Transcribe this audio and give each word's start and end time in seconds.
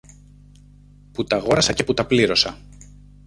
που 1.13 1.23
τ' 1.23 1.33
αγόρασα 1.33 1.73
και 1.73 1.83
που 1.83 1.93
τα 1.93 2.05
πλήρωσα. 2.05 2.57